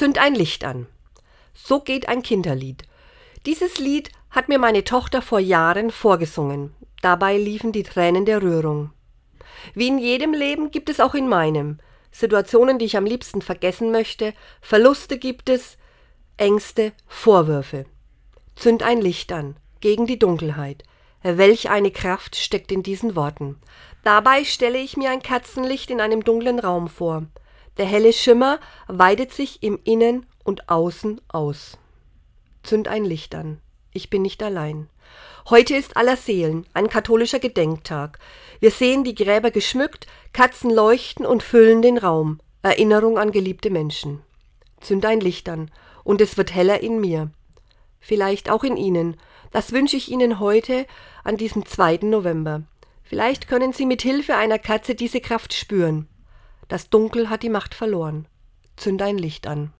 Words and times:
Zünd 0.00 0.16
ein 0.16 0.34
Licht 0.34 0.64
an. 0.64 0.86
So 1.52 1.80
geht 1.80 2.08
ein 2.08 2.22
Kinderlied. 2.22 2.84
Dieses 3.44 3.76
Lied 3.76 4.10
hat 4.30 4.48
mir 4.48 4.58
meine 4.58 4.82
Tochter 4.82 5.20
vor 5.20 5.40
Jahren 5.40 5.90
vorgesungen. 5.90 6.74
Dabei 7.02 7.36
liefen 7.36 7.70
die 7.70 7.82
Tränen 7.82 8.24
der 8.24 8.40
Rührung. 8.40 8.94
Wie 9.74 9.88
in 9.88 9.98
jedem 9.98 10.32
Leben 10.32 10.70
gibt 10.70 10.88
es 10.88 11.00
auch 11.00 11.12
in 11.12 11.28
meinem 11.28 11.80
Situationen, 12.12 12.78
die 12.78 12.86
ich 12.86 12.96
am 12.96 13.04
liebsten 13.04 13.42
vergessen 13.42 13.90
möchte, 13.90 14.32
Verluste 14.62 15.18
gibt 15.18 15.50
es, 15.50 15.76
Ängste, 16.38 16.92
Vorwürfe. 17.06 17.84
Zünd 18.56 18.82
ein 18.82 19.02
Licht 19.02 19.30
an, 19.32 19.56
gegen 19.80 20.06
die 20.06 20.18
Dunkelheit. 20.18 20.82
Welch 21.22 21.68
eine 21.68 21.90
Kraft 21.90 22.36
steckt 22.36 22.72
in 22.72 22.82
diesen 22.82 23.16
Worten. 23.16 23.60
Dabei 24.02 24.46
stelle 24.46 24.78
ich 24.78 24.96
mir 24.96 25.10
ein 25.10 25.20
Kerzenlicht 25.20 25.90
in 25.90 26.00
einem 26.00 26.24
dunklen 26.24 26.58
Raum 26.58 26.88
vor. 26.88 27.26
Der 27.76 27.86
helle 27.86 28.12
Schimmer 28.12 28.60
weitet 28.88 29.32
sich 29.32 29.62
im 29.62 29.78
Innen 29.84 30.26
und 30.44 30.68
Außen 30.68 31.20
aus. 31.28 31.78
Zünd 32.62 32.88
ein 32.88 33.04
Licht 33.04 33.34
an. 33.34 33.60
Ich 33.92 34.10
bin 34.10 34.22
nicht 34.22 34.42
allein. 34.42 34.88
Heute 35.48 35.74
ist 35.76 35.96
aller 35.96 36.16
Seelen, 36.16 36.66
ein 36.74 36.88
katholischer 36.88 37.38
Gedenktag. 37.38 38.18
Wir 38.60 38.70
sehen 38.70 39.04
die 39.04 39.14
Gräber 39.14 39.50
geschmückt, 39.50 40.06
Katzen 40.32 40.70
leuchten 40.70 41.26
und 41.26 41.42
füllen 41.42 41.82
den 41.82 41.98
Raum. 41.98 42.40
Erinnerung 42.62 43.18
an 43.18 43.32
geliebte 43.32 43.70
Menschen. 43.70 44.22
Zünd 44.80 45.04
ein 45.06 45.20
Licht 45.20 45.48
an, 45.48 45.70
und 46.04 46.20
es 46.20 46.36
wird 46.36 46.54
heller 46.54 46.80
in 46.80 47.00
mir. 47.00 47.30
Vielleicht 48.00 48.50
auch 48.50 48.64
in 48.64 48.76
Ihnen. 48.76 49.16
Das 49.50 49.72
wünsche 49.72 49.96
ich 49.96 50.10
Ihnen 50.10 50.38
heute 50.40 50.86
an 51.24 51.36
diesem 51.36 51.66
2. 51.66 52.00
November. 52.02 52.62
Vielleicht 53.02 53.48
können 53.48 53.72
Sie 53.72 53.86
mit 53.86 54.02
Hilfe 54.02 54.36
einer 54.36 54.58
Katze 54.58 54.94
diese 54.94 55.20
Kraft 55.20 55.52
spüren. 55.52 56.08
Das 56.70 56.88
Dunkel 56.88 57.28
hat 57.28 57.42
die 57.42 57.50
Macht 57.50 57.74
verloren. 57.74 58.26
Zünd 58.76 59.02
ein 59.02 59.18
Licht 59.18 59.48
an. 59.48 59.68